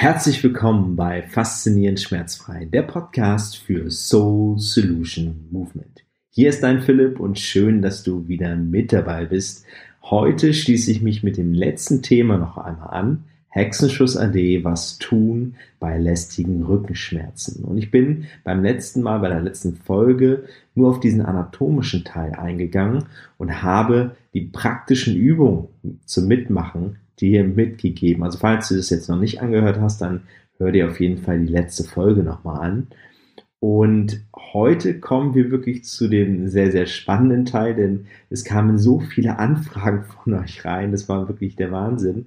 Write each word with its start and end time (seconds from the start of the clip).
herzlich 0.00 0.42
willkommen 0.42 0.96
bei 0.96 1.20
Faszinierend 1.20 2.00
Schmerzfrei, 2.00 2.64
der 2.64 2.84
Podcast 2.84 3.58
für 3.58 3.90
Soul 3.90 4.58
Solution 4.58 5.44
Movement. 5.50 6.06
Hier 6.30 6.48
ist 6.48 6.62
dein 6.62 6.80
Philipp 6.80 7.20
und 7.20 7.38
schön, 7.38 7.82
dass 7.82 8.02
du 8.02 8.26
wieder 8.26 8.56
mit 8.56 8.94
dabei 8.94 9.26
bist. 9.26 9.66
Heute 10.02 10.54
schließe 10.54 10.90
ich 10.90 11.02
mich 11.02 11.22
mit 11.22 11.36
dem 11.36 11.52
letzten 11.52 12.00
Thema 12.00 12.38
noch 12.38 12.56
einmal 12.56 12.88
an. 12.88 13.24
Hexenschuss 13.50 14.16
AD, 14.16 14.64
was 14.64 14.96
tun 14.96 15.56
bei 15.80 15.98
lästigen 15.98 16.62
Rückenschmerzen. 16.62 17.62
Und 17.62 17.76
ich 17.76 17.90
bin 17.90 18.24
beim 18.42 18.62
letzten 18.62 19.02
Mal, 19.02 19.18
bei 19.18 19.28
der 19.28 19.42
letzten 19.42 19.74
Folge, 19.74 20.44
nur 20.74 20.88
auf 20.88 21.00
diesen 21.00 21.20
anatomischen 21.20 22.04
Teil 22.04 22.32
eingegangen 22.32 23.04
und 23.36 23.62
habe 23.62 24.16
die 24.32 24.46
praktischen 24.46 25.14
Übungen 25.14 25.68
zum 26.06 26.26
Mitmachen 26.26 26.96
dir 27.20 27.44
mitgegeben. 27.44 28.22
Also 28.22 28.38
falls 28.38 28.68
du 28.68 28.76
das 28.76 28.90
jetzt 28.90 29.08
noch 29.08 29.18
nicht 29.18 29.40
angehört 29.40 29.80
hast, 29.80 30.00
dann 30.00 30.22
hör 30.58 30.72
dir 30.72 30.88
auf 30.88 31.00
jeden 31.00 31.18
Fall 31.18 31.40
die 31.40 31.52
letzte 31.52 31.84
Folge 31.84 32.22
nochmal 32.22 32.60
an. 32.60 32.86
Und 33.60 34.24
heute 34.54 35.00
kommen 35.00 35.34
wir 35.34 35.50
wirklich 35.50 35.84
zu 35.84 36.08
dem 36.08 36.48
sehr, 36.48 36.72
sehr 36.72 36.86
spannenden 36.86 37.44
Teil, 37.44 37.74
denn 37.74 38.06
es 38.30 38.44
kamen 38.44 38.78
so 38.78 39.00
viele 39.00 39.38
Anfragen 39.38 40.04
von 40.04 40.34
euch 40.34 40.64
rein. 40.64 40.92
Das 40.92 41.08
war 41.08 41.28
wirklich 41.28 41.56
der 41.56 41.70
Wahnsinn. 41.70 42.26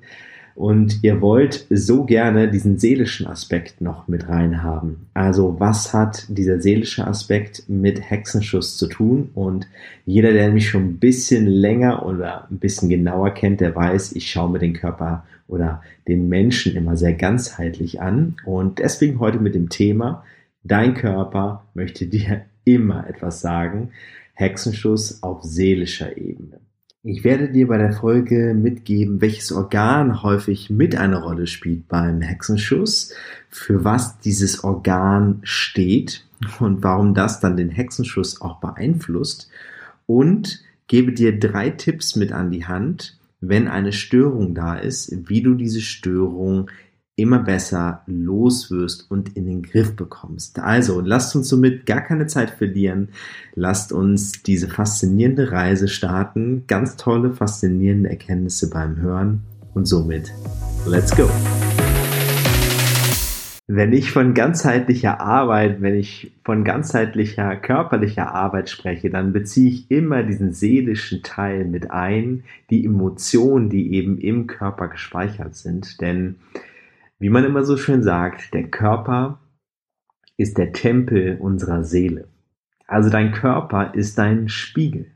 Und 0.56 1.04
ihr 1.04 1.20
wollt 1.22 1.66
so 1.70 2.04
gerne 2.04 2.50
diesen 2.50 2.78
seelischen 2.78 3.26
Aspekt 3.26 3.82
noch 3.82 4.08
mit 4.08 4.30
reinhaben. 4.30 5.08
Also 5.14 5.60
was 5.60 5.94
hat 5.94 6.26
dieser 6.30 6.62
seelische 6.62 7.08
Aspekt 7.08 7.68
mit 7.68 8.10
Hexenschuss 8.10 8.78
zu 8.78 8.88
tun? 8.88 9.30
Und 9.34 9.68
jeder, 10.06 10.32
der 10.32 10.52
mich 10.52 10.70
schon 10.70 10.84
ein 10.84 11.00
bisschen 11.00 11.48
länger 11.48 12.06
oder 12.06 12.48
ein 12.52 12.60
bisschen 12.60 12.90
genauer 12.90 13.32
kennt, 13.32 13.62
der 13.62 13.76
weiß, 13.76 14.14
ich 14.14 14.30
schaue 14.30 14.52
mir 14.52 14.60
den 14.60 14.74
Körper 14.74 15.26
oder 15.48 15.82
den 16.08 16.30
Menschen 16.30 16.76
immer 16.76 16.98
sehr 16.98 17.14
ganzheitlich 17.14 18.02
an. 18.02 18.36
Und 18.46 18.80
deswegen 18.80 19.20
heute 19.20 19.40
mit 19.40 19.56
dem 19.56 19.70
Thema, 19.70 20.24
dein 20.64 20.94
Körper 20.94 21.66
möchte 21.74 22.06
dir 22.06 22.42
immer 22.64 23.08
etwas 23.10 23.42
sagen. 23.42 23.90
Hexenschuss 24.36 25.22
auf 25.22 25.44
seelischer 25.44 26.18
Ebene. 26.18 26.60
Ich 27.06 27.26
werde 27.26 27.50
dir 27.50 27.68
bei 27.68 27.78
der 27.78 27.92
Folge 27.92 28.54
mitgeben, 28.54 29.20
welches 29.20 29.52
Organ 29.52 30.24
häufig 30.24 30.70
mit 30.70 30.96
einer 30.96 31.22
Rolle 31.22 31.48
spielt 31.48 31.90
beim 31.90 32.22
Hexenschuss, 32.22 33.14
für 33.50 33.84
was 33.84 34.20
dieses 34.20 34.64
Organ 34.64 35.42
steht 35.44 36.24
und 36.62 36.82
warum 36.82 37.14
das 37.14 37.42
dann 37.42 37.58
den 37.58 37.70
Hexenschuss 37.70 38.40
auch 38.40 38.62
beeinflusst. 38.62 39.50
Und 40.06 40.64
gebe 40.88 41.12
dir 41.12 41.38
drei 41.38 41.72
Tipps 41.72 42.16
mit 42.16 42.32
an 42.32 42.52
die 42.52 42.68
Hand, 42.68 43.18
wenn 43.42 43.68
eine 43.68 43.92
Störung 43.92 44.56
da 44.56 44.76
ist, 44.76 45.28
wie 45.28 45.42
du 45.42 45.56
diese 45.56 45.82
Störung 45.82 46.72
immer 47.16 47.40
besser 47.40 48.02
loswirst 48.08 49.10
und 49.12 49.36
in 49.38 49.46
den 49.46 49.62
Griff 49.62 49.96
bekommst. 49.96 50.60
Also 50.60 51.00
lasst 51.00 51.36
uns 51.36 51.48
somit 51.48 51.86
gar 51.86 52.02
keine 52.02 52.26
Zeit 52.26 52.50
verlieren. 52.50 53.10
Lasst 53.54 53.92
uns 53.92 54.42
diese 54.44 54.68
faszinierende 54.68 55.52
Reise 55.52 55.88
starten. 55.88 56.64
Ganz 56.68 56.96
tolle, 56.96 57.34
faszinierende 57.34 58.10
Erkenntnisse 58.10 58.70
beim 58.70 58.98
Hören. 58.98 59.44
Und 59.76 59.86
somit, 59.86 60.34
let's 60.88 61.16
go! 61.16 61.30
Wenn 63.68 63.94
ich 63.94 64.12
von 64.12 64.34
ganzheitlicher 64.34 65.22
Arbeit, 65.22 65.82
wenn 65.82 65.96
ich 65.96 66.34
von 66.44 66.64
ganzheitlicher 66.64 67.56
körperlicher 67.56 68.34
Arbeit 68.34 68.70
spreche, 68.70 69.10
dann 69.10 69.34
beziehe 69.34 69.70
ich 69.70 69.90
immer 69.90 70.24
diesen 70.24 70.52
seelischen 70.52 71.24
Teil 71.24 71.66
mit 71.66 71.90
ein, 71.90 72.44
die 72.70 72.86
Emotionen, 72.86 73.70
die 73.70 73.94
eben 73.94 74.18
im 74.18 74.48
Körper 74.48 74.90
gespeichert 74.90 75.56
sind. 75.56 76.02
Denn 76.02 76.36
wie 77.20 77.30
man 77.30 77.46
immer 77.46 77.64
so 77.64 77.78
schön 77.78 78.04
sagt, 78.04 78.54
der 78.54 78.70
Körper 78.70 79.40
ist 80.38 80.58
der 80.58 80.74
Tempel 80.74 81.38
unserer 81.40 81.84
Seele. 81.84 82.28
Also 82.88 83.10
dein 83.10 83.32
Körper 83.32 83.94
ist 83.94 84.18
dein 84.18 84.50
Spiegel. 84.50 85.12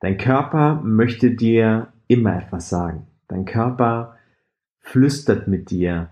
Dein 0.00 0.18
Körper 0.18 0.80
möchte 0.82 1.30
dir 1.30 1.92
immer 2.08 2.36
etwas 2.36 2.68
sagen. 2.68 3.06
Dein 3.28 3.44
Körper 3.44 4.16
flüstert 4.80 5.48
mit 5.48 5.70
dir. 5.70 6.10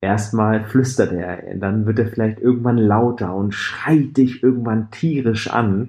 Erstmal 0.00 0.64
flüstert 0.64 1.12
er, 1.12 1.56
dann 1.56 1.86
wird 1.86 1.98
er 1.98 2.06
vielleicht 2.06 2.38
irgendwann 2.38 2.78
lauter 2.78 3.34
und 3.34 3.54
schreit 3.54 4.16
dich 4.16 4.42
irgendwann 4.42 4.90
tierisch 4.90 5.50
an, 5.50 5.88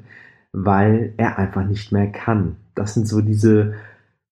weil 0.54 1.14
er 1.18 1.38
einfach 1.38 1.66
nicht 1.66 1.92
mehr 1.92 2.12
kann. 2.12 2.56
Das 2.74 2.94
sind 2.94 3.08
so 3.08 3.22
diese 3.22 3.76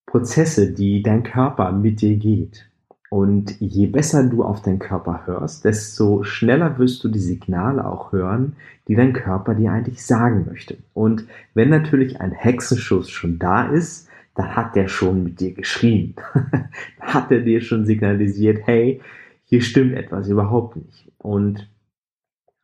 Prozesse, 0.05 0.71
die 0.73 1.03
dein 1.03 1.23
Körper 1.23 1.71
mit 1.71 2.01
dir 2.01 2.15
geht. 2.15 2.67
Und 3.15 3.61
je 3.61 3.85
besser 3.85 4.25
du 4.25 4.43
auf 4.43 4.61
deinen 4.61 4.77
Körper 4.77 5.25
hörst, 5.25 5.63
desto 5.63 6.23
schneller 6.23 6.77
wirst 6.79 7.01
du 7.01 7.07
die 7.07 7.19
Signale 7.19 7.87
auch 7.89 8.11
hören, 8.11 8.57
die 8.89 8.95
dein 8.95 9.13
Körper 9.13 9.55
dir 9.55 9.71
eigentlich 9.71 10.05
sagen 10.05 10.45
möchte. 10.49 10.79
Und 10.93 11.25
wenn 11.53 11.69
natürlich 11.69 12.19
ein 12.19 12.33
Hexenschuss 12.33 13.09
schon 13.09 13.39
da 13.39 13.69
ist, 13.69 14.09
dann 14.33 14.53
hat 14.57 14.75
der 14.75 14.89
schon 14.89 15.23
mit 15.23 15.39
dir 15.39 15.53
geschrien. 15.53 16.15
hat 16.99 17.31
er 17.31 17.39
dir 17.39 17.61
schon 17.61 17.85
signalisiert, 17.85 18.59
hey, 18.65 18.99
hier 19.45 19.61
stimmt 19.61 19.93
etwas 19.93 20.27
überhaupt 20.27 20.75
nicht. 20.75 21.09
Und 21.17 21.69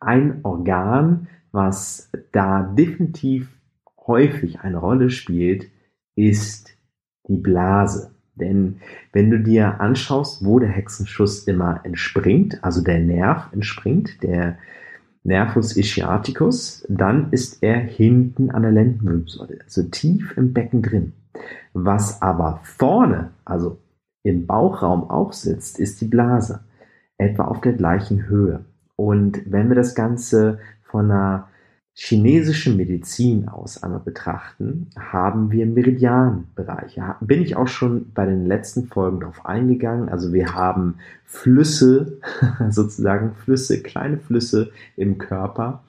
ein 0.02 0.42
Organ, 0.44 1.30
was 1.54 2.12
da 2.34 2.64
definitiv 2.64 3.48
häufig 4.06 4.60
eine 4.60 4.80
Rolle 4.80 5.12
spielt, 5.12 5.72
ist 6.18 6.76
die 7.30 7.38
Blase. 7.38 8.11
Denn 8.42 8.82
wenn 9.14 9.30
du 9.30 9.40
dir 9.40 9.80
anschaust, 9.80 10.44
wo 10.44 10.60
der 10.60 10.70
Hexenschuss 10.70 11.48
immer 11.48 11.80
entspringt, 11.84 12.62
also 12.64 12.84
der 12.84 13.00
Nerv 13.00 13.48
entspringt, 13.54 14.22
der 14.24 14.58
Nervus 15.24 15.78
ischiaticus, 15.78 16.86
dann 16.90 17.32
ist 17.32 17.62
er 17.62 17.78
hinten 17.78 18.50
an 18.50 18.64
der 18.64 18.72
Lendenwirbelsäule, 18.72 19.60
also 19.64 19.84
tief 19.84 20.36
im 20.36 20.52
Becken 20.52 20.82
drin. 20.82 21.14
Was 21.74 22.22
aber 22.22 22.60
vorne, 22.64 23.30
also 23.46 23.78
im 24.24 24.48
Bauchraum 24.48 25.10
auch 25.10 25.32
sitzt, 25.32 25.80
ist 25.80 26.02
die 26.02 26.08
Blase, 26.08 26.62
etwa 27.18 27.46
auf 27.46 27.62
der 27.62 27.74
gleichen 27.74 28.28
Höhe. 28.28 28.66
Und 28.96 29.42
wenn 29.52 29.70
wir 29.70 29.76
das 29.76 29.96
Ganze 29.96 30.60
von 30.84 31.12
einer 31.12 31.48
chinesische 31.94 32.74
Medizin 32.74 33.50
aus 33.50 33.84
einmal 33.84 34.00
betrachten, 34.00 34.90
haben 34.98 35.52
wir 35.52 35.66
Meridianbereiche. 35.66 37.16
Bin 37.20 37.42
ich 37.42 37.56
auch 37.56 37.68
schon 37.68 38.12
bei 38.14 38.26
den 38.26 38.46
letzten 38.46 38.88
Folgen 38.88 39.20
darauf 39.20 39.46
eingegangen. 39.46 40.10
Also 40.10 40.32
wir 40.34 40.54
haben 40.56 40.96
Flüsse, 41.26 42.20
sozusagen 42.70 43.34
Flüsse, 43.36 43.82
kleine 43.82 44.18
Flüsse 44.18 44.72
im 44.96 45.18
Körper, 45.18 45.84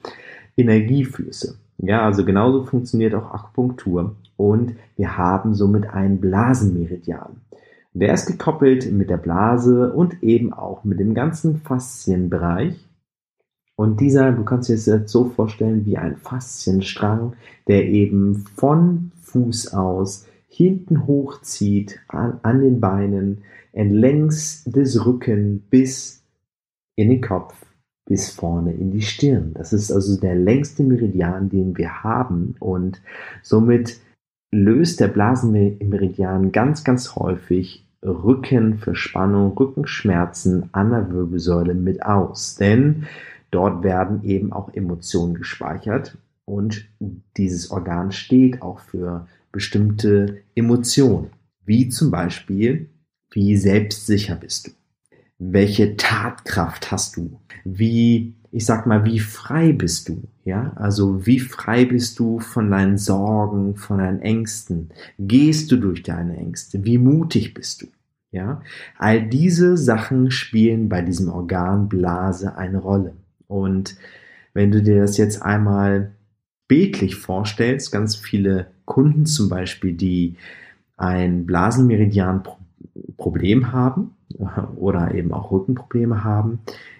Energieflüsse. 0.57 1.57
Ja, 1.77 2.05
also 2.05 2.25
genauso 2.25 2.63
funktioniert 2.65 3.15
auch 3.15 3.33
Akupunktur. 3.33 4.15
Und 4.35 4.75
wir 4.97 5.17
haben 5.17 5.53
somit 5.53 5.89
einen 5.89 6.19
Blasenmeridian. 6.19 7.37
Der 7.93 8.13
ist 8.13 8.25
gekoppelt 8.25 8.91
mit 8.91 9.09
der 9.09 9.17
Blase 9.17 9.93
und 9.93 10.21
eben 10.23 10.51
auch 10.51 10.83
mit 10.83 10.99
dem 10.99 11.13
ganzen 11.13 11.61
Faszienbereich 11.61 12.75
und 13.83 13.99
dieser, 13.99 14.31
du 14.31 14.45
kannst 14.45 14.69
dir 14.69 14.75
das 14.75 14.85
jetzt 14.85 15.11
so 15.11 15.25
vorstellen 15.25 15.85
wie 15.85 15.97
ein 15.97 16.15
Faszienstrang, 16.15 17.33
der 17.67 17.85
eben 17.85 18.45
von 18.55 19.11
Fuß 19.23 19.73
aus 19.73 20.25
hinten 20.47 21.05
hochzieht 21.05 21.99
an, 22.07 22.39
an 22.43 22.61
den 22.61 22.79
Beinen, 22.79 23.39
entlängs 23.73 24.63
des 24.63 25.05
Rücken 25.05 25.63
bis 25.69 26.23
in 26.95 27.09
den 27.09 27.19
Kopf, 27.19 27.53
bis 28.05 28.29
vorne 28.29 28.71
in 28.71 28.91
die 28.91 29.01
Stirn. 29.01 29.51
Das 29.53 29.73
ist 29.73 29.91
also 29.91 30.17
der 30.17 30.35
längste 30.35 30.83
Meridian, 30.83 31.49
den 31.49 31.77
wir 31.77 32.03
haben 32.03 32.55
und 32.59 33.01
somit 33.41 33.99
löst 34.53 35.01
der 35.01 35.09
Blasenmeridian 35.09 36.53
ganz, 36.53 36.85
ganz 36.85 37.17
häufig 37.17 37.85
Rückenverspannung, 38.01 39.57
Rückenschmerzen 39.57 40.69
an 40.71 40.91
der 40.91 41.11
Wirbelsäule 41.11 41.73
mit 41.73 42.05
aus. 42.05 42.55
Denn 42.55 43.07
Dort 43.53 43.83
werden 43.83 44.23
eben 44.23 44.51
auch 44.51 44.73
Emotionen 44.73 45.35
gespeichert 45.35 46.17
und 46.43 46.87
dieses 47.37 47.69
Organ 47.69 48.11
steht 48.11 48.63
auch 48.63 48.79
für 48.79 49.27
bestimmte 49.51 50.39
Emotionen, 50.55 51.29
wie 51.63 51.87
zum 51.87 52.09
Beispiel, 52.09 52.89
wie 53.29 53.55
selbstsicher 53.55 54.37
bist 54.37 54.67
du? 54.67 54.71
Welche 55.37 55.97
Tatkraft 55.97 56.91
hast 56.91 57.17
du? 57.17 57.39
Wie, 57.63 58.33
ich 58.51 58.65
sag 58.65 58.87
mal, 58.87 59.05
wie 59.05 59.19
frei 59.19 59.71
bist 59.71 60.09
du? 60.09 60.23
Ja, 60.45 60.73
also 60.75 61.27
wie 61.27 61.39
frei 61.39 61.85
bist 61.85 62.17
du 62.17 62.39
von 62.39 62.71
deinen 62.71 62.97
Sorgen, 62.97 63.75
von 63.75 63.99
deinen 63.99 64.21
Ängsten? 64.21 64.89
Gehst 65.19 65.71
du 65.71 65.77
durch 65.77 66.01
deine 66.01 66.37
Ängste? 66.37 66.83
Wie 66.83 66.97
mutig 66.97 67.53
bist 67.53 67.83
du? 67.83 67.87
Ja, 68.31 68.63
all 68.97 69.29
diese 69.29 69.77
Sachen 69.77 70.31
spielen 70.31 70.89
bei 70.89 71.03
diesem 71.03 71.29
Organ 71.29 71.87
Blase 71.87 72.57
eine 72.57 72.79
Rolle. 72.79 73.13
Und 73.53 73.95
wenn 74.53 74.71
du 74.71 74.81
dir 74.81 75.01
das 75.01 75.17
jetzt 75.17 75.41
einmal 75.41 76.13
bildlich 76.67 77.15
vorstellst, 77.15 77.91
ganz 77.91 78.15
viele 78.15 78.67
Kunden 78.85 79.25
zum 79.25 79.49
Beispiel, 79.49 79.93
die 79.93 80.35
ein 80.97 81.45
Blasenmeridian-Problem 81.45 83.71
haben, 83.71 84.11
oder 84.75 85.13
eben 85.13 85.31
auch 85.31 85.51
Rückenprobleme 85.51 86.23
haben, 86.23 86.59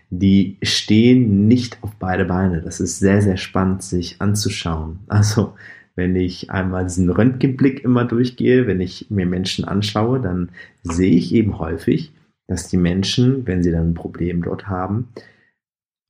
die 0.09 0.57
stehen 0.61 1.47
nicht 1.47 1.79
auf 1.81 1.91
beide 1.97 2.25
Beine. 2.25 2.61
Das 2.61 2.79
ist 2.79 2.99
sehr, 2.99 3.21
sehr 3.21 3.37
spannend, 3.37 3.81
sich 3.81 4.21
anzuschauen. 4.21 4.99
Also, 5.07 5.53
wenn 5.95 6.15
ich 6.15 6.51
einmal 6.51 6.83
diesen 6.83 7.09
Röntgenblick 7.09 7.83
immer 7.83 8.05
durchgehe, 8.05 8.67
wenn 8.67 8.81
ich 8.81 9.09
mir 9.09 9.25
Menschen 9.25 9.65
anschaue, 9.65 10.19
dann 10.19 10.49
sehe 10.83 11.15
ich 11.15 11.33
eben 11.33 11.57
häufig, 11.59 12.11
dass 12.47 12.67
die 12.67 12.77
Menschen, 12.77 13.47
wenn 13.47 13.63
sie 13.63 13.71
dann 13.71 13.91
ein 13.91 13.95
Problem 13.95 14.43
dort 14.43 14.67
haben, 14.67 15.07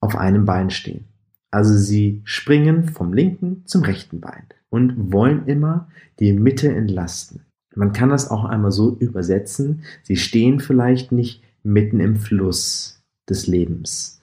auf 0.03 0.15
einem 0.15 0.45
Bein 0.45 0.69
stehen. 0.69 1.05
Also 1.51 1.75
sie 1.77 2.21
springen 2.25 2.89
vom 2.89 3.13
linken 3.13 3.65
zum 3.65 3.83
rechten 3.83 4.19
Bein 4.19 4.45
und 4.69 5.11
wollen 5.11 5.47
immer 5.47 5.87
die 6.19 6.33
Mitte 6.33 6.73
entlasten. 6.73 7.41
Man 7.75 7.93
kann 7.93 8.09
das 8.09 8.29
auch 8.29 8.43
einmal 8.43 8.71
so 8.71 8.95
übersetzen, 8.97 9.83
sie 10.03 10.15
stehen 10.15 10.59
vielleicht 10.59 11.11
nicht 11.11 11.43
mitten 11.63 11.99
im 11.99 12.17
Fluss 12.17 13.01
des 13.29 13.47
Lebens. 13.47 14.21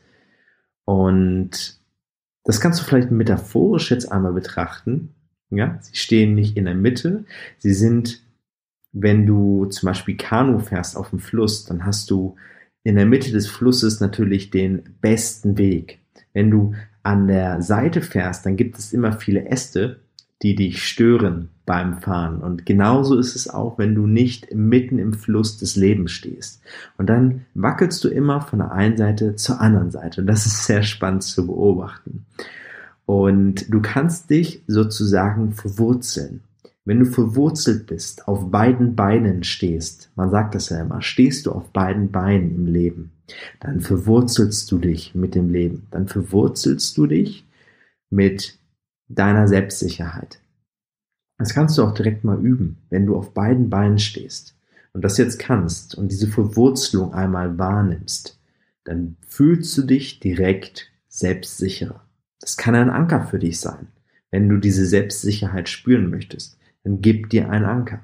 Und 0.84 1.80
das 2.44 2.60
kannst 2.60 2.80
du 2.80 2.84
vielleicht 2.84 3.10
metaphorisch 3.10 3.90
jetzt 3.90 4.10
einmal 4.10 4.32
betrachten. 4.32 5.14
Ja, 5.50 5.78
sie 5.80 5.96
stehen 5.96 6.34
nicht 6.34 6.56
in 6.56 6.64
der 6.64 6.74
Mitte, 6.74 7.24
sie 7.58 7.74
sind 7.74 8.22
wenn 8.92 9.26
du 9.26 9.66
zum 9.66 9.86
Beispiel 9.86 10.16
Kanu 10.16 10.58
fährst 10.58 10.96
auf 10.96 11.10
dem 11.10 11.20
Fluss, 11.20 11.64
dann 11.64 11.86
hast 11.86 12.10
du 12.10 12.36
in 12.82 12.96
der 12.96 13.06
Mitte 13.06 13.30
des 13.30 13.46
Flusses 13.46 14.00
natürlich 14.00 14.50
den 14.50 14.82
besten 15.00 15.58
Weg. 15.58 15.98
Wenn 16.32 16.50
du 16.50 16.74
an 17.02 17.28
der 17.28 17.62
Seite 17.62 18.02
fährst, 18.02 18.46
dann 18.46 18.56
gibt 18.56 18.78
es 18.78 18.92
immer 18.92 19.12
viele 19.12 19.46
Äste, 19.46 20.00
die 20.42 20.54
dich 20.54 20.86
stören 20.86 21.50
beim 21.66 22.00
Fahren. 22.00 22.40
Und 22.40 22.64
genauso 22.64 23.18
ist 23.18 23.36
es 23.36 23.48
auch, 23.48 23.78
wenn 23.78 23.94
du 23.94 24.06
nicht 24.06 24.54
mitten 24.54 24.98
im 24.98 25.12
Fluss 25.12 25.58
des 25.58 25.76
Lebens 25.76 26.12
stehst. 26.12 26.62
Und 26.96 27.10
dann 27.10 27.46
wackelst 27.54 28.02
du 28.04 28.08
immer 28.08 28.40
von 28.40 28.60
der 28.60 28.72
einen 28.72 28.96
Seite 28.96 29.36
zur 29.36 29.60
anderen 29.60 29.90
Seite. 29.90 30.22
Und 30.22 30.26
das 30.26 30.46
ist 30.46 30.64
sehr 30.64 30.82
spannend 30.82 31.22
zu 31.22 31.46
beobachten. 31.46 32.24
Und 33.04 33.72
du 33.72 33.82
kannst 33.82 34.30
dich 34.30 34.62
sozusagen 34.66 35.52
verwurzeln. 35.52 36.40
Wenn 36.86 37.00
du 37.00 37.04
verwurzelt 37.04 37.86
bist, 37.86 38.26
auf 38.26 38.50
beiden 38.50 38.96
Beinen 38.96 39.44
stehst, 39.44 40.10
man 40.16 40.30
sagt 40.30 40.54
das 40.54 40.70
ja 40.70 40.80
immer, 40.80 41.02
stehst 41.02 41.46
du 41.46 41.52
auf 41.52 41.70
beiden 41.70 42.10
Beinen 42.10 42.54
im 42.54 42.66
Leben, 42.66 43.12
dann 43.60 43.80
verwurzelst 43.80 44.70
du 44.72 44.78
dich 44.78 45.14
mit 45.14 45.34
dem 45.34 45.50
Leben, 45.50 45.86
dann 45.90 46.08
verwurzelst 46.08 46.96
du 46.96 47.06
dich 47.06 47.46
mit 48.08 48.58
deiner 49.08 49.46
Selbstsicherheit. 49.46 50.40
Das 51.38 51.54
kannst 51.54 51.76
du 51.76 51.84
auch 51.84 51.92
direkt 51.92 52.24
mal 52.24 52.44
üben, 52.44 52.78
wenn 52.88 53.06
du 53.06 53.16
auf 53.16 53.34
beiden 53.34 53.68
Beinen 53.68 53.98
stehst 53.98 54.56
und 54.92 55.04
das 55.04 55.18
jetzt 55.18 55.38
kannst 55.38 55.94
und 55.94 56.10
diese 56.10 56.28
Verwurzelung 56.28 57.12
einmal 57.12 57.58
wahrnimmst, 57.58 58.38
dann 58.84 59.16
fühlst 59.28 59.76
du 59.76 59.82
dich 59.82 60.18
direkt 60.18 60.90
selbstsicherer. 61.08 62.02
Das 62.40 62.56
kann 62.56 62.74
ein 62.74 62.90
Anker 62.90 63.26
für 63.26 63.38
dich 63.38 63.60
sein, 63.60 63.88
wenn 64.30 64.48
du 64.48 64.56
diese 64.56 64.86
Selbstsicherheit 64.86 65.68
spüren 65.68 66.08
möchtest 66.08 66.56
dann 66.84 67.00
gib 67.00 67.30
dir 67.30 67.50
einen 67.50 67.64
Anker. 67.64 68.00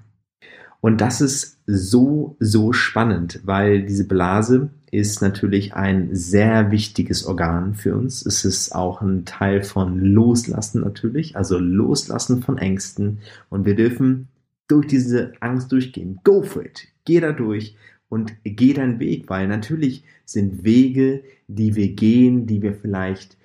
Und 0.81 1.00
das 1.00 1.20
ist 1.20 1.58
so, 1.67 2.37
so 2.38 2.73
spannend, 2.73 3.40
weil 3.44 3.84
diese 3.84 4.06
Blase 4.06 4.70
ist 4.93 5.20
natürlich 5.20 5.75
ein 5.75 6.14
sehr 6.14 6.70
wichtiges 6.70 7.25
Organ 7.25 7.75
für 7.75 7.96
uns. 7.96 8.25
Es 8.25 8.44
ist 8.44 8.73
auch 8.73 9.02
ein 9.02 9.25
Teil 9.25 9.62
von 9.62 9.99
Loslassen 9.99 10.82
natürlich, 10.82 11.37
also 11.37 11.58
Loslassen 11.58 12.43
von 12.43 12.58
Ängsten. 12.58 13.19
Und 13.49 13.67
wir 13.67 13.75
dürfen 13.75 14.28
durch 14.69 14.87
diese 14.87 15.32
Angst 15.40 15.72
durchgehen. 15.72 16.20
Go 16.22 16.43
for 16.43 16.64
it. 16.64 16.88
Geh 17.05 17.20
da 17.20 17.32
durch 17.32 17.76
und 18.08 18.34
geh 18.44 18.72
deinen 18.72 19.00
Weg, 19.00 19.29
weil 19.29 19.49
natürlich 19.49 20.05
sind 20.25 20.64
Wege, 20.64 21.25
die 21.49 21.75
wir 21.75 21.93
gehen, 21.94 22.46
die 22.46 22.62
wir 22.62 22.75
vielleicht 22.75 23.37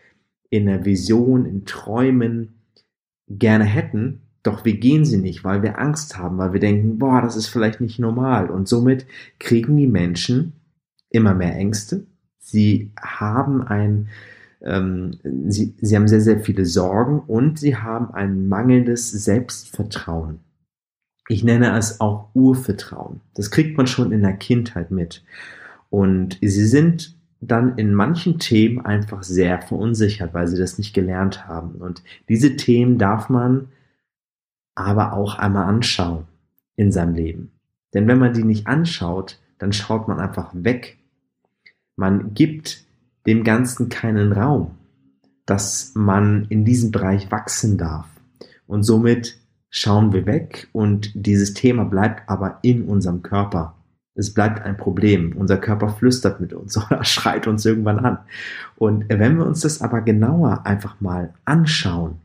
in 0.49 0.65
der 0.65 0.85
Vision, 0.85 1.45
in 1.45 1.65
Träumen 1.65 2.49
gerne 3.27 3.65
hätten, 3.65 4.20
doch 4.43 4.65
wir 4.65 4.77
gehen 4.77 5.05
sie 5.05 5.17
nicht, 5.17 5.43
weil 5.43 5.61
wir 5.61 5.79
Angst 5.79 6.17
haben, 6.17 6.37
weil 6.37 6.53
wir 6.53 6.59
denken, 6.59 6.97
boah, 6.97 7.21
das 7.21 7.35
ist 7.35 7.47
vielleicht 7.47 7.81
nicht 7.81 7.99
normal. 7.99 8.49
Und 8.49 8.67
somit 8.67 9.05
kriegen 9.39 9.77
die 9.77 9.87
Menschen 9.87 10.53
immer 11.09 11.33
mehr 11.33 11.55
Ängste. 11.55 12.05
Sie 12.39 12.91
haben 12.99 13.61
ein, 13.61 14.09
ähm, 14.61 15.19
sie, 15.47 15.75
sie 15.79 15.95
haben 15.95 16.07
sehr, 16.07 16.21
sehr 16.21 16.39
viele 16.39 16.65
Sorgen 16.65 17.19
und 17.19 17.59
sie 17.59 17.75
haben 17.75 18.13
ein 18.13 18.47
mangelndes 18.47 19.11
Selbstvertrauen. 19.11 20.39
Ich 21.27 21.43
nenne 21.43 21.77
es 21.77 22.01
auch 22.01 22.29
Urvertrauen. 22.33 23.21
Das 23.35 23.51
kriegt 23.51 23.77
man 23.77 23.87
schon 23.87 24.11
in 24.11 24.21
der 24.21 24.33
Kindheit 24.33 24.91
mit. 24.91 25.23
Und 25.89 26.37
sie 26.41 26.65
sind 26.65 27.15
dann 27.41 27.77
in 27.77 27.93
manchen 27.93 28.39
Themen 28.39 28.83
einfach 28.85 29.23
sehr 29.23 29.61
verunsichert, 29.61 30.33
weil 30.33 30.47
sie 30.47 30.57
das 30.57 30.77
nicht 30.77 30.93
gelernt 30.93 31.47
haben. 31.47 31.75
Und 31.75 32.03
diese 32.27 32.55
Themen 32.55 32.97
darf 32.97 33.29
man 33.29 33.69
aber 34.75 35.13
auch 35.13 35.37
einmal 35.37 35.65
anschauen 35.65 36.25
in 36.75 36.91
seinem 36.91 37.15
Leben. 37.15 37.51
Denn 37.93 38.07
wenn 38.07 38.19
man 38.19 38.33
die 38.33 38.43
nicht 38.43 38.67
anschaut, 38.67 39.39
dann 39.57 39.73
schaut 39.73 40.07
man 40.07 40.19
einfach 40.19 40.51
weg. 40.53 40.97
Man 41.95 42.33
gibt 42.33 42.85
dem 43.27 43.43
Ganzen 43.43 43.89
keinen 43.89 44.31
Raum, 44.31 44.71
dass 45.45 45.91
man 45.95 46.45
in 46.49 46.65
diesem 46.65 46.91
Bereich 46.91 47.31
wachsen 47.31 47.77
darf. 47.77 48.07
Und 48.65 48.83
somit 48.83 49.37
schauen 49.69 50.13
wir 50.13 50.25
weg 50.25 50.67
und 50.71 51.11
dieses 51.13 51.53
Thema 51.53 51.85
bleibt 51.85 52.29
aber 52.29 52.59
in 52.61 52.85
unserem 52.85 53.21
Körper. 53.21 53.75
Es 54.13 54.33
bleibt 54.33 54.61
ein 54.61 54.77
Problem. 54.77 55.35
Unser 55.37 55.57
Körper 55.57 55.89
flüstert 55.89 56.41
mit 56.41 56.53
uns 56.53 56.77
oder 56.85 57.03
schreit 57.03 57.47
uns 57.47 57.65
irgendwann 57.65 57.99
an. 57.99 58.19
Und 58.75 59.05
wenn 59.09 59.37
wir 59.37 59.45
uns 59.45 59.61
das 59.61 59.81
aber 59.81 60.01
genauer 60.01 60.65
einfach 60.65 60.99
mal 60.99 61.33
anschauen, 61.45 62.19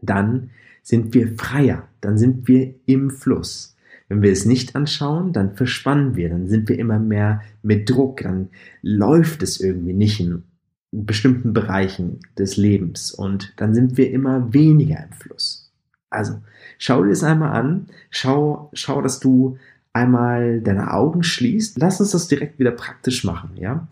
dann 0.00 0.50
sind 0.90 1.14
wir 1.14 1.36
freier, 1.36 1.88
dann 2.00 2.18
sind 2.18 2.46
wir 2.48 2.74
im 2.86 3.10
Fluss. 3.10 3.76
Wenn 4.08 4.22
wir 4.22 4.32
es 4.32 4.44
nicht 4.44 4.74
anschauen, 4.74 5.32
dann 5.32 5.54
verspannen 5.54 6.16
wir, 6.16 6.28
dann 6.28 6.48
sind 6.48 6.68
wir 6.68 6.78
immer 6.78 6.98
mehr 6.98 7.42
mit 7.62 7.88
Druck, 7.88 8.22
dann 8.22 8.50
läuft 8.82 9.42
es 9.42 9.60
irgendwie 9.60 9.92
nicht 9.92 10.20
in 10.20 10.42
bestimmten 10.90 11.52
Bereichen 11.52 12.18
des 12.36 12.56
Lebens 12.56 13.12
und 13.12 13.54
dann 13.56 13.74
sind 13.74 13.96
wir 13.96 14.10
immer 14.10 14.52
weniger 14.52 15.04
im 15.04 15.12
Fluss. 15.12 15.70
Also 16.10 16.42
schau 16.78 17.04
dir 17.04 17.12
es 17.12 17.22
einmal 17.22 17.52
an, 17.52 17.86
schau, 18.10 18.70
schau, 18.72 19.00
dass 19.00 19.20
du 19.20 19.56
einmal 19.92 20.60
deine 20.60 20.92
Augen 20.92 21.22
schließt. 21.22 21.78
Lass 21.78 22.00
uns 22.00 22.10
das 22.10 22.26
direkt 22.26 22.58
wieder 22.58 22.72
praktisch 22.72 23.22
machen, 23.22 23.50
ja? 23.56 23.86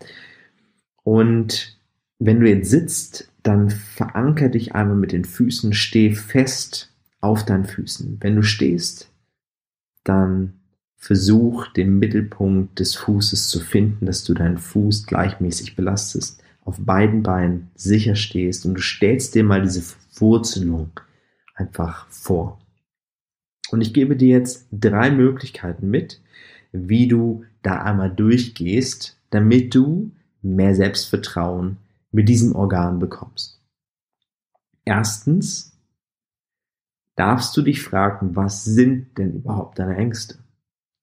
Und 1.03 1.79
wenn 2.19 2.41
du 2.41 2.49
jetzt 2.49 2.69
sitzt, 2.69 3.31
dann 3.43 3.69
veranker 3.69 4.49
dich 4.49 4.75
einmal 4.75 4.97
mit 4.97 5.11
den 5.11 5.25
Füßen, 5.25 5.73
steh 5.73 6.11
fest 6.11 6.93
auf 7.21 7.45
deinen 7.45 7.65
Füßen. 7.65 8.17
Wenn 8.21 8.35
du 8.35 8.43
stehst, 8.43 9.11
dann 10.03 10.53
versuch 10.95 11.67
den 11.67 11.97
Mittelpunkt 11.99 12.79
des 12.79 12.95
Fußes 12.95 13.47
zu 13.47 13.59
finden, 13.61 14.05
dass 14.05 14.23
du 14.23 14.33
deinen 14.33 14.57
Fuß 14.57 15.05
gleichmäßig 15.05 15.75
belastest, 15.75 16.41
auf 16.61 16.77
beiden 16.79 17.23
Beinen 17.23 17.69
sicher 17.75 18.15
stehst 18.15 18.65
und 18.65 18.75
du 18.75 18.81
stellst 18.81 19.33
dir 19.33 19.43
mal 19.43 19.61
diese 19.61 19.81
Wurzelung 20.15 20.91
einfach 21.55 22.07
vor. 22.09 22.59
Und 23.71 23.81
ich 23.81 23.93
gebe 23.93 24.15
dir 24.15 24.29
jetzt 24.37 24.67
drei 24.71 25.09
Möglichkeiten 25.09 25.89
mit, 25.89 26.21
wie 26.71 27.07
du 27.07 27.45
da 27.61 27.81
einmal 27.83 28.11
durchgehst, 28.11 29.17
damit 29.29 29.73
du 29.73 30.11
mehr 30.41 30.75
Selbstvertrauen 30.75 31.77
mit 32.11 32.29
diesem 32.29 32.55
Organ 32.55 32.99
bekommst. 32.99 33.61
Erstens 34.85 35.77
darfst 37.15 37.55
du 37.55 37.61
dich 37.61 37.83
fragen, 37.83 38.35
was 38.35 38.65
sind 38.65 39.17
denn 39.17 39.33
überhaupt 39.33 39.77
deine 39.77 39.95
Ängste? 39.97 40.39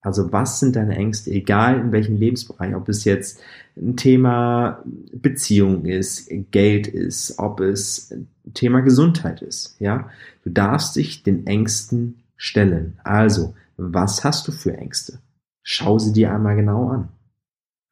Also 0.01 0.33
was 0.33 0.61
sind 0.61 0.77
deine 0.77 0.97
Ängste, 0.97 1.33
egal 1.33 1.81
in 1.81 1.91
welchem 1.93 2.17
Lebensbereich, 2.17 2.75
ob 2.75 2.89
es 2.89 3.05
jetzt 3.05 3.41
ein 3.77 3.97
Thema 3.97 4.83
Beziehung 5.13 5.85
ist, 5.85 6.31
Geld 6.53 6.87
ist, 6.87 7.39
ob 7.39 7.61
es 7.61 8.13
ein 8.13 8.29
Thema 8.55 8.81
Gesundheit 8.81 9.43
ist, 9.43 9.77
ja? 9.81 10.09
Du 10.45 10.51
darfst 10.51 10.95
dich 10.95 11.25
den 11.25 11.47
Ängsten 11.47 12.23
stellen. 12.37 13.01
Also, 13.03 13.55
was 13.77 14.23
hast 14.23 14.47
du 14.47 14.53
für 14.53 14.77
Ängste? 14.77 15.19
Schau 15.63 15.99
sie 15.99 16.13
dir 16.13 16.33
einmal 16.33 16.55
genau 16.55 16.89
an. 16.89 17.09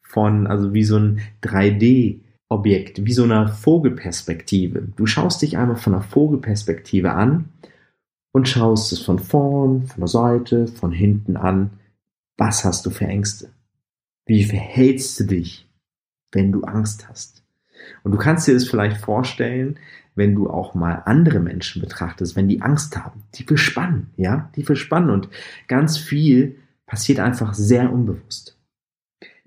Von, 0.00 0.46
also 0.46 0.72
wie 0.72 0.84
so 0.84 0.96
ein 0.96 1.20
3D 1.42 2.20
Objekt, 2.48 3.04
wie 3.04 3.12
so 3.12 3.24
einer 3.24 3.48
Vogelperspektive. 3.48 4.88
Du 4.96 5.06
schaust 5.06 5.42
dich 5.42 5.56
einmal 5.56 5.76
von 5.76 5.94
einer 5.94 6.02
Vogelperspektive 6.02 7.12
an 7.12 7.48
und 8.32 8.48
schaust 8.48 8.92
es 8.92 9.00
von 9.00 9.18
vorn, 9.18 9.86
von 9.86 10.00
der 10.00 10.08
Seite, 10.08 10.66
von 10.66 10.92
hinten 10.92 11.36
an. 11.36 11.70
Was 12.36 12.64
hast 12.64 12.84
du 12.86 12.90
für 12.90 13.06
Ängste? 13.06 13.50
Wie 14.26 14.44
verhältst 14.44 15.20
du 15.20 15.24
dich, 15.24 15.68
wenn 16.32 16.52
du 16.52 16.62
Angst 16.62 17.08
hast? 17.08 17.42
Und 18.02 18.12
du 18.12 18.18
kannst 18.18 18.46
dir 18.48 18.54
das 18.54 18.68
vielleicht 18.68 18.98
vorstellen, 18.98 19.78
wenn 20.14 20.34
du 20.34 20.48
auch 20.48 20.74
mal 20.74 21.02
andere 21.06 21.40
Menschen 21.40 21.80
betrachtest, 21.80 22.36
wenn 22.36 22.48
die 22.48 22.62
Angst 22.62 22.96
haben, 22.96 23.24
die 23.34 23.42
verspannen, 23.42 24.10
ja, 24.16 24.50
die 24.56 24.62
verspannen 24.62 25.10
und 25.10 25.28
ganz 25.66 25.98
viel 25.98 26.56
passiert 26.86 27.18
einfach 27.18 27.54
sehr 27.54 27.92
unbewusst. 27.92 28.56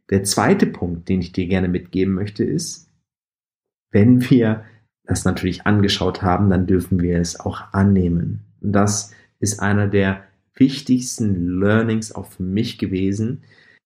Der 0.10 0.24
zweite 0.24 0.66
Punkt, 0.66 1.10
den 1.10 1.22
ich 1.22 1.32
dir 1.32 1.48
gerne 1.48 1.68
mitgeben 1.68 2.14
möchte, 2.14 2.44
ist, 2.44 2.87
wenn 3.92 4.30
wir 4.30 4.64
das 5.06 5.26
natürlich 5.26 5.66
angeschaut 5.66 6.22
haben, 6.22 6.50
dann 6.50 6.68
dürfen 6.68 7.02
wir 7.02 7.20
es 7.20 7.40
auch 7.40 7.62
annehmen. 7.72 8.42
Und 8.62 8.74
das 8.74 9.14
ist 9.40 9.62
einer 9.62 9.88
der 9.88 10.24
wichtigsten 10.56 11.60
Learnings 11.60 12.14
auch 12.14 12.26
für 12.28 12.44
mich 12.44 12.78
gewesen. 12.78 13.44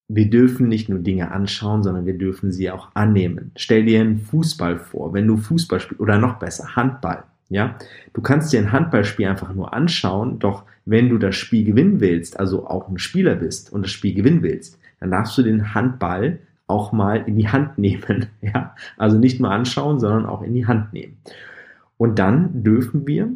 Wir 0.08 0.30
dürfen 0.30 0.68
nicht 0.68 0.90
nur 0.90 1.00
Dinge 1.00 1.32
anschauen, 1.32 1.84
sondern 1.84 2.06
wir 2.06 2.18
dürfen 2.18 2.52
sie 2.52 2.72
auch 2.72 2.90
annehmen. 2.96 3.52
Stell 3.56 3.86
dir 3.86 4.02
einen 4.02 4.20
Fußball 4.20 4.80
vor, 4.80 5.14
wenn 5.14 5.28
du 5.28 5.38
Fußball 5.38 5.80
spielst 5.80 6.02
oder 6.02 6.18
noch 6.18 6.40
besser 6.40 6.76
Handball. 6.76 7.24
Ja, 7.50 7.78
du 8.14 8.22
kannst 8.22 8.54
dir 8.54 8.60
ein 8.60 8.72
Handballspiel 8.72 9.28
einfach 9.28 9.54
nur 9.54 9.74
anschauen, 9.74 10.40
doch 10.40 10.64
wenn 10.86 11.10
du 11.10 11.18
das 11.18 11.36
Spiel 11.36 11.66
gewinnen 11.66 12.00
willst, 12.00 12.40
also 12.40 12.66
auch 12.66 12.88
ein 12.88 12.98
Spieler 12.98 13.36
bist 13.36 13.72
und 13.74 13.84
das 13.84 13.92
Spiel 13.92 14.14
gewinnen 14.14 14.42
willst, 14.42 14.80
dann 15.02 15.12
darfst 15.12 15.38
du 15.38 15.44
den 15.44 15.74
Handball 15.74 16.40
auch 16.72 16.92
mal 16.92 17.18
in 17.28 17.38
die 17.38 17.50
Hand 17.50 17.78
nehmen. 17.78 18.28
Ja, 18.42 18.76
also 18.98 19.18
nicht 19.18 19.40
nur 19.40 19.52
anschauen, 19.52 20.00
sondern 20.00 20.26
auch 20.26 20.42
in 20.42 20.54
die 20.54 20.66
Hand 20.66 20.94
nehmen. 20.94 21.18
Und 21.98 22.18
dann 22.18 22.64
dürfen 22.64 23.06
wir 23.06 23.30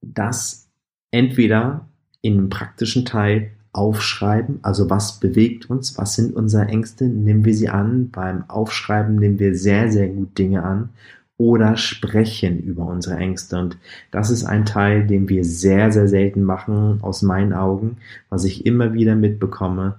das 0.00 0.70
entweder 1.10 1.86
in 2.22 2.38
einem 2.38 2.48
praktischen 2.48 3.04
Teil 3.04 3.50
aufschreiben, 3.72 4.58
also 4.62 4.90
was 4.90 5.20
bewegt 5.20 5.70
uns, 5.70 5.96
was 5.96 6.14
sind 6.14 6.34
unsere 6.34 6.66
Ängste, 6.66 7.04
nehmen 7.04 7.44
wir 7.44 7.54
sie 7.54 7.68
an. 7.68 8.10
Beim 8.10 8.48
Aufschreiben 8.48 9.16
nehmen 9.16 9.38
wir 9.38 9.54
sehr, 9.54 9.92
sehr 9.92 10.08
gut 10.08 10.36
Dinge 10.38 10.64
an 10.64 10.90
oder 11.36 11.76
sprechen 11.76 12.58
über 12.58 12.84
unsere 12.84 13.16
Ängste. 13.16 13.58
Und 13.58 13.78
das 14.10 14.30
ist 14.30 14.44
ein 14.44 14.66
Teil, 14.66 15.06
den 15.06 15.28
wir 15.28 15.44
sehr, 15.44 15.92
sehr 15.92 16.08
selten 16.08 16.42
machen, 16.42 16.98
aus 17.00 17.22
meinen 17.22 17.52
Augen, 17.52 17.96
was 18.28 18.44
ich 18.44 18.66
immer 18.66 18.92
wieder 18.92 19.14
mitbekomme, 19.14 19.96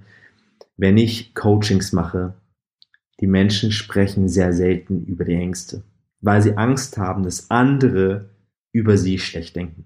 wenn 0.78 0.98
ich 0.98 1.34
Coachings 1.34 1.94
mache. 1.94 2.34
Die 3.22 3.28
Menschen 3.28 3.72
sprechen 3.72 4.28
sehr 4.28 4.52
selten 4.52 5.06
über 5.06 5.24
die 5.26 5.36
Ängste, 5.36 5.84
weil 6.20 6.42
sie 6.42 6.58
Angst 6.58 6.98
haben, 6.98 7.24
dass 7.24 7.50
andere 7.50 8.30
über 8.72 8.98
sie 8.98 9.20
schlecht 9.20 9.56
denken. 9.56 9.86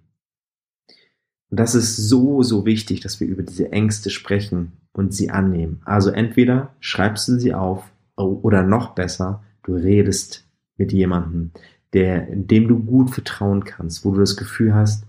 Und 1.49 1.59
das 1.59 1.75
ist 1.75 1.97
so, 1.97 2.43
so 2.43 2.65
wichtig, 2.65 3.01
dass 3.01 3.19
wir 3.19 3.27
über 3.27 3.43
diese 3.43 3.71
Ängste 3.71 4.09
sprechen 4.09 4.73
und 4.93 5.13
sie 5.13 5.29
annehmen. 5.29 5.81
Also 5.85 6.09
entweder 6.09 6.73
schreibst 6.79 7.27
du 7.27 7.39
sie 7.39 7.53
auf 7.53 7.91
oder 8.15 8.63
noch 8.63 8.95
besser, 8.95 9.43
du 9.63 9.75
redest 9.75 10.47
mit 10.77 10.93
jemandem, 10.93 11.51
der, 11.93 12.27
dem 12.29 12.67
du 12.67 12.79
gut 12.79 13.11
vertrauen 13.11 13.63
kannst, 13.63 14.05
wo 14.05 14.11
du 14.11 14.19
das 14.19 14.37
Gefühl 14.37 14.73
hast, 14.73 15.05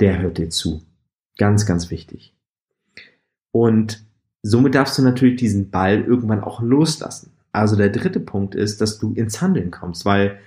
der 0.00 0.20
hört 0.20 0.38
dir 0.38 0.50
zu. 0.50 0.82
Ganz, 1.38 1.66
ganz 1.66 1.90
wichtig. 1.90 2.34
Und 3.50 4.04
somit 4.42 4.74
darfst 4.74 4.98
du 4.98 5.02
natürlich 5.02 5.36
diesen 5.36 5.70
Ball 5.70 6.02
irgendwann 6.02 6.42
auch 6.42 6.60
loslassen. 6.62 7.32
Also 7.56 7.74
der 7.74 7.88
dritte 7.88 8.20
Punkt 8.20 8.54
ist, 8.54 8.82
dass 8.82 8.98
du 8.98 9.14
ins 9.14 9.40
Handeln 9.40 9.70
kommst, 9.70 10.04
weil 10.04 10.38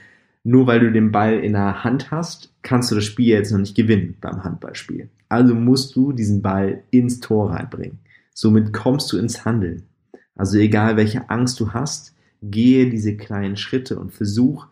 nur 0.43 0.67
weil 0.67 0.79
du 0.79 0.91
den 0.91 1.11
Ball 1.11 1.39
in 1.39 1.53
der 1.53 1.83
Hand 1.83 2.11
hast, 2.11 2.53
kannst 2.61 2.91
du 2.91 2.95
das 2.95 3.03
Spiel 3.03 3.29
jetzt 3.29 3.51
noch 3.51 3.57
nicht 3.57 3.75
gewinnen 3.75 4.15
beim 4.21 4.43
Handballspiel. 4.43 5.09
Also 5.27 5.55
musst 5.55 5.95
du 5.95 6.11
diesen 6.11 6.43
Ball 6.43 6.83
ins 6.91 7.19
Tor 7.19 7.49
reinbringen. 7.51 7.97
Somit 8.35 8.73
kommst 8.73 9.11
du 9.11 9.17
ins 9.17 9.43
Handeln. 9.43 9.87
Also 10.35 10.59
egal 10.59 10.97
welche 10.97 11.31
Angst 11.31 11.59
du 11.59 11.73
hast, 11.73 12.15
gehe 12.43 12.89
diese 12.91 13.17
kleinen 13.17 13.57
Schritte 13.57 13.97
und 13.97 14.13
versuch 14.13 14.67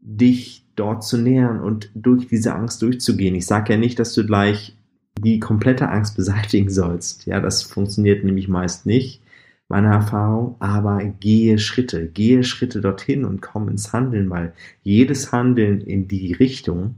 dich 0.00 0.66
dort 0.76 1.02
zu 1.02 1.16
nähern 1.16 1.60
und 1.60 1.90
durch 1.94 2.28
diese 2.28 2.54
Angst 2.54 2.82
durchzugehen. 2.82 3.34
Ich 3.34 3.46
sage 3.46 3.72
ja 3.72 3.78
nicht, 3.78 3.98
dass 3.98 4.12
du 4.12 4.26
gleich 4.26 4.76
die 5.18 5.40
komplette 5.40 5.88
Angst 5.88 6.14
beseitigen 6.14 6.68
sollst. 6.68 7.24
Ja, 7.24 7.40
das 7.40 7.62
funktioniert 7.62 8.22
nämlich 8.22 8.48
meist 8.48 8.84
nicht, 8.84 9.23
meiner 9.68 9.92
Erfahrung. 9.92 10.56
Aber 10.60 11.04
gehe 11.04 11.58
Schritte, 11.58 12.08
gehe 12.08 12.44
Schritte 12.44 12.80
dorthin 12.80 13.24
und 13.24 13.40
komm 13.40 13.68
ins 13.68 13.92
Handeln, 13.92 14.30
weil 14.30 14.54
jedes 14.82 15.32
Handeln 15.32 15.80
in 15.80 16.08
die 16.08 16.32
Richtung 16.32 16.96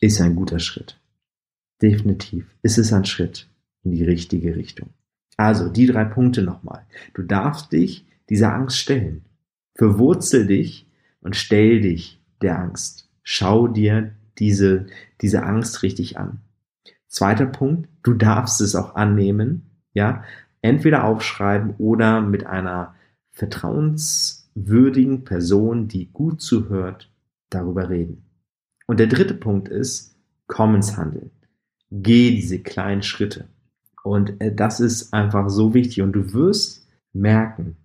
ist 0.00 0.20
ein 0.20 0.36
guter 0.36 0.58
Schritt. 0.58 1.00
Definitiv 1.82 2.46
ist 2.62 2.78
es 2.78 2.92
ein 2.92 3.04
Schritt 3.04 3.48
in 3.84 3.92
die 3.92 4.04
richtige 4.04 4.56
Richtung. 4.56 4.90
Also 5.36 5.68
die 5.68 5.86
drei 5.86 6.04
Punkte 6.04 6.42
nochmal. 6.42 6.84
Du 7.14 7.22
darfst 7.22 7.72
dich 7.72 8.06
dieser 8.28 8.54
Angst 8.54 8.78
stellen. 8.78 9.24
Verwurzel 9.74 10.46
dich 10.46 10.86
und 11.20 11.36
stell 11.36 11.80
dich 11.80 12.20
der 12.42 12.58
Angst. 12.58 13.08
Schau 13.22 13.66
dir 13.68 14.14
diese, 14.38 14.86
diese 15.20 15.42
Angst 15.42 15.82
richtig 15.82 16.18
an. 16.18 16.40
Zweiter 17.08 17.46
Punkt, 17.46 17.88
du 18.02 18.14
darfst 18.14 18.60
es 18.60 18.74
auch 18.74 18.94
annehmen, 18.94 19.70
ja, 19.92 20.24
entweder 20.62 21.04
aufschreiben 21.04 21.74
oder 21.78 22.20
mit 22.20 22.46
einer 22.46 22.94
vertrauenswürdigen 23.32 25.24
Person, 25.24 25.88
die 25.88 26.10
gut 26.12 26.40
zuhört, 26.40 27.10
darüber 27.48 27.88
reden. 27.88 28.24
Und 28.86 29.00
der 29.00 29.06
dritte 29.06 29.34
Punkt 29.34 29.68
ist, 29.68 30.16
komm 30.46 30.74
ins 30.74 30.96
Handeln. 30.96 31.30
Geh 31.90 32.30
diese 32.30 32.60
kleinen 32.60 33.02
Schritte. 33.02 33.48
Und 34.02 34.40
äh, 34.40 34.54
das 34.54 34.80
ist 34.80 35.12
einfach 35.12 35.48
so 35.48 35.74
wichtig. 35.74 36.02
Und 36.02 36.12
du 36.12 36.32
wirst 36.32 36.88
merken, 37.12 37.76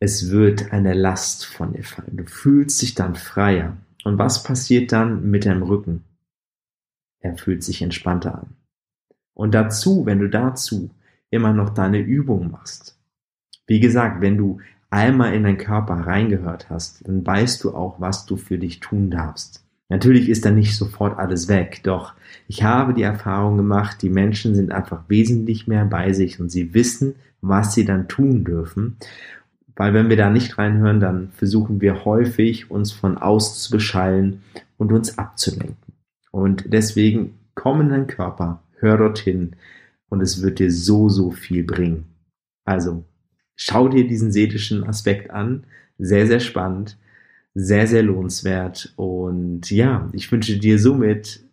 es 0.00 0.30
wird 0.30 0.72
eine 0.72 0.94
Last 0.94 1.46
von 1.46 1.72
dir 1.72 1.84
fallen. 1.84 2.16
Du 2.16 2.26
fühlst 2.26 2.80
dich 2.82 2.94
dann 2.94 3.14
freier. 3.14 3.76
Und 4.04 4.18
was 4.18 4.42
passiert 4.42 4.92
dann 4.92 5.30
mit 5.30 5.46
deinem 5.46 5.62
Rücken? 5.62 6.04
Er 7.20 7.36
fühlt 7.38 7.64
sich 7.64 7.80
entspannter 7.80 8.40
an. 8.40 8.56
Und 9.32 9.54
dazu, 9.54 10.04
wenn 10.04 10.18
du 10.18 10.28
dazu 10.28 10.90
immer 11.30 11.52
noch 11.52 11.70
deine 11.70 11.98
Übung 11.98 12.50
machst. 12.50 12.98
Wie 13.66 13.80
gesagt, 13.80 14.20
wenn 14.20 14.36
du 14.36 14.60
einmal 14.90 15.34
in 15.34 15.42
deinen 15.42 15.58
Körper 15.58 15.94
reingehört 15.94 16.70
hast, 16.70 17.06
dann 17.06 17.26
weißt 17.26 17.64
du 17.64 17.74
auch, 17.74 18.00
was 18.00 18.26
du 18.26 18.36
für 18.36 18.58
dich 18.58 18.80
tun 18.80 19.10
darfst. 19.10 19.64
Natürlich 19.88 20.28
ist 20.28 20.44
da 20.44 20.50
nicht 20.50 20.76
sofort 20.76 21.18
alles 21.18 21.48
weg, 21.48 21.80
doch 21.82 22.14
ich 22.48 22.62
habe 22.62 22.94
die 22.94 23.02
Erfahrung 23.02 23.56
gemacht, 23.56 24.02
die 24.02 24.08
Menschen 24.08 24.54
sind 24.54 24.72
einfach 24.72 25.04
wesentlich 25.08 25.66
mehr 25.66 25.84
bei 25.84 26.12
sich 26.12 26.40
und 26.40 26.50
sie 26.50 26.74
wissen, 26.74 27.16
was 27.40 27.74
sie 27.74 27.84
dann 27.84 28.08
tun 28.08 28.44
dürfen. 28.44 28.96
Weil 29.76 29.92
wenn 29.92 30.08
wir 30.08 30.16
da 30.16 30.30
nicht 30.30 30.56
reinhören, 30.56 31.00
dann 31.00 31.30
versuchen 31.30 31.80
wir 31.80 32.04
häufig, 32.04 32.70
uns 32.70 32.92
von 32.92 33.18
außen 33.18 33.56
zu 33.56 33.70
beschallen 33.72 34.42
und 34.78 34.92
uns 34.92 35.18
abzulenken. 35.18 35.76
Und 36.30 36.72
deswegen 36.72 37.34
komm 37.54 37.80
in 37.82 37.88
deinen 37.90 38.06
Körper, 38.06 38.62
hör 38.78 38.96
dorthin 38.96 39.56
und 40.08 40.20
es 40.20 40.42
wird 40.42 40.58
dir 40.58 40.70
so, 40.70 41.08
so 41.08 41.30
viel 41.30 41.64
bringen. 41.64 42.06
Also, 42.64 43.04
schau 43.56 43.88
dir 43.88 44.06
diesen 44.06 44.32
seelischen 44.32 44.84
Aspekt 44.84 45.30
an. 45.30 45.64
Sehr, 45.98 46.26
sehr 46.26 46.40
spannend. 46.40 46.96
Sehr, 47.54 47.86
sehr 47.86 48.02
lohnenswert. 48.02 48.92
Und 48.96 49.70
ja, 49.70 50.08
ich 50.12 50.30
wünsche 50.32 50.58
dir 50.58 50.78
somit 50.78 51.44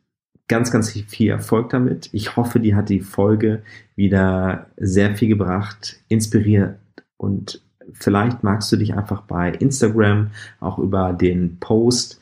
ganz, 0.47 0.71
ganz 0.71 0.91
viel 0.91 1.29
Erfolg 1.29 1.69
damit. 1.69 2.09
Ich 2.11 2.35
hoffe, 2.35 2.59
dir 2.59 2.75
hat 2.75 2.89
die 2.89 2.99
Folge 2.99 3.61
wieder 3.95 4.67
sehr 4.77 5.15
viel 5.15 5.29
gebracht, 5.29 6.01
inspiriert 6.09 6.77
und 7.17 7.61
vielleicht 7.93 8.43
magst 8.43 8.71
du 8.71 8.77
dich 8.77 8.93
einfach 8.93 9.21
bei 9.21 9.51
Instagram 9.51 10.31
auch 10.59 10.79
über 10.79 11.13
den 11.13 11.57
Post 11.59 12.20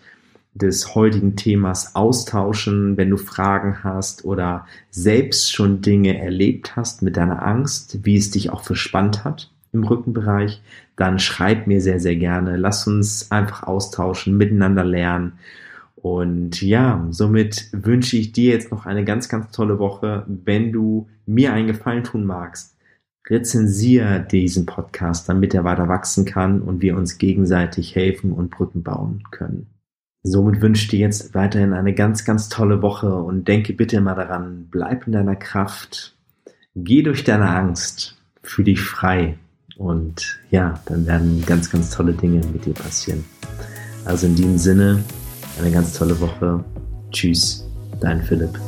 des 0.53 0.96
heutigen 0.96 1.36
Themas 1.36 1.96
austauschen, 1.96 2.98
wenn 2.98 3.10
du 3.10 3.18
Fragen 3.18 3.84
hast 3.84 4.25
oder 4.25 4.65
selbst 4.89 5.53
schon 5.53 5.82
Dinge 5.82 6.18
erlebt 6.18 6.75
hast 6.75 7.01
mit 7.01 7.18
deiner 7.18 7.46
Angst, 7.46 8.00
wie 8.03 8.18
es 8.18 8.32
dich 8.32 8.50
auch 8.50 8.63
verspannt 8.63 9.24
hat 9.24 9.51
im 9.72 9.84
Rückenbereich, 9.84 10.62
dann 10.96 11.20
schreib 11.20 11.68
mir 11.68 11.82
sehr, 11.82 12.00
sehr 12.00 12.15
gerne. 12.15 12.58
Lass 12.58 12.88
uns 12.88 13.32
einfach 13.32 13.63
austauschen, 13.63 14.38
miteinander 14.38 14.84
lernen. 14.84 15.34
Und 15.96 16.62
ja, 16.62 17.06
somit 17.12 17.68
wünsche 17.72 18.18
ich 18.18 18.32
dir 18.32 18.53
jetzt 18.53 18.72
noch 18.72 18.86
eine 18.86 19.03
ganz, 19.03 19.29
ganz 19.29 19.51
tolle 19.51 19.79
Woche. 19.79 20.25
Wenn 20.27 20.72
du 20.72 21.08
mir 21.25 21.53
einen 21.53 21.68
Gefallen 21.68 22.03
tun 22.03 22.25
magst, 22.25 22.75
rezensiere 23.29 24.25
diesen 24.29 24.65
Podcast, 24.65 25.29
damit 25.29 25.53
er 25.53 25.63
weiter 25.63 25.88
wachsen 25.88 26.25
kann 26.25 26.62
und 26.62 26.82
wir 26.82 26.98
uns 26.98 27.18
gegenseitig 27.18 27.96
helfen 27.96 28.32
und 28.32 28.50
Brücken 28.50 28.82
bauen 28.82 29.24
können. 29.29 29.68
Somit 30.23 30.61
wünsche 30.61 30.83
ich 30.83 30.88
dir 30.89 30.99
jetzt 30.99 31.33
weiterhin 31.33 31.73
eine 31.73 31.93
ganz, 31.93 32.25
ganz 32.25 32.49
tolle 32.49 32.81
Woche 32.81 33.13
und 33.13 33.47
denke 33.47 33.73
bitte 33.73 34.01
mal 34.01 34.15
daran, 34.15 34.67
bleib 34.69 35.07
in 35.07 35.13
deiner 35.13 35.35
Kraft, 35.35 36.15
geh 36.75 37.03
durch 37.03 37.23
deine 37.23 37.49
Angst, 37.49 38.17
fühl 38.43 38.65
dich 38.65 38.81
frei 38.81 39.38
und 39.77 40.39
ja, 40.51 40.79
dann 40.85 41.07
werden 41.07 41.43
ganz, 41.45 41.71
ganz 41.71 41.89
tolle 41.91 42.13
Dinge 42.13 42.41
mit 42.51 42.65
dir 42.65 42.73
passieren. 42.73 43.23
Also 44.03 44.27
in 44.27 44.35
diesem 44.35 44.57
Sinne, 44.57 45.03
eine 45.59 45.71
ganz 45.71 45.93
tolle 45.93 46.19
Woche. 46.19 46.63
Tschüss, 47.11 47.65
dein 48.01 48.21
Philipp. 48.21 48.59